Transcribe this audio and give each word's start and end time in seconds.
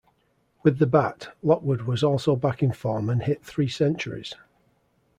With 0.63 0.79
the 0.79 0.87
bat, 0.87 1.27
Lockwood 1.43 1.81
was 1.83 2.01
also 2.03 2.35
back 2.35 2.63
in 2.63 2.71
form 2.73 3.07
and 3.07 3.21
hit 3.21 3.43
three 3.45 3.67
centuries. 3.67 4.33